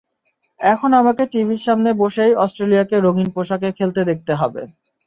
[0.59, 4.61] এখন আমাকে টিভির সামনে বসেই অস্ট্রেলিয়াকে রঙিন পোশাকে খেলতে দেখতে হবে।